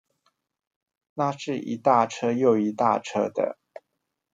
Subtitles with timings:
[1.13, 3.59] 那是一大車又一大車的